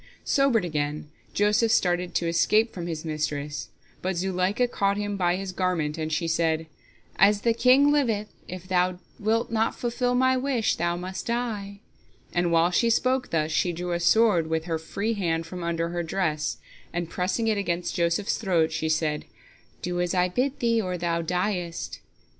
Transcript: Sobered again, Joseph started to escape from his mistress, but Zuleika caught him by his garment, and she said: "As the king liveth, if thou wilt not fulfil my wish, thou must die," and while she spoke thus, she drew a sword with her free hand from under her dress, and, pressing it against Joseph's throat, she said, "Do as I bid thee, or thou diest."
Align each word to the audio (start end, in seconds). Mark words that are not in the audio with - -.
Sobered 0.23 0.65
again, 0.65 1.11
Joseph 1.31 1.71
started 1.71 2.15
to 2.15 2.27
escape 2.27 2.73
from 2.73 2.87
his 2.87 3.05
mistress, 3.05 3.69
but 4.01 4.17
Zuleika 4.17 4.67
caught 4.67 4.97
him 4.97 5.15
by 5.15 5.35
his 5.35 5.51
garment, 5.51 5.95
and 5.95 6.11
she 6.11 6.27
said: 6.27 6.65
"As 7.17 7.41
the 7.41 7.53
king 7.53 7.91
liveth, 7.91 8.33
if 8.47 8.67
thou 8.67 8.97
wilt 9.19 9.51
not 9.51 9.75
fulfil 9.77 10.15
my 10.15 10.35
wish, 10.35 10.75
thou 10.77 10.95
must 10.97 11.27
die," 11.27 11.81
and 12.33 12.51
while 12.51 12.71
she 12.71 12.89
spoke 12.89 13.29
thus, 13.29 13.51
she 13.51 13.71
drew 13.71 13.91
a 13.91 13.99
sword 13.99 14.47
with 14.47 14.65
her 14.65 14.79
free 14.79 15.13
hand 15.13 15.45
from 15.45 15.63
under 15.63 15.89
her 15.89 16.01
dress, 16.01 16.57
and, 16.91 17.07
pressing 17.11 17.47
it 17.47 17.59
against 17.59 17.93
Joseph's 17.93 18.39
throat, 18.39 18.71
she 18.71 18.89
said, 18.89 19.25
"Do 19.83 20.01
as 20.01 20.15
I 20.15 20.29
bid 20.29 20.59
thee, 20.61 20.81
or 20.81 20.97
thou 20.97 21.21
diest." 21.21 21.99